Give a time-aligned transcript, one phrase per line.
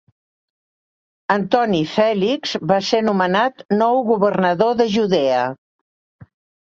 [1.33, 5.45] Antoni Fèlix va ser nomenat nou governador de Judea.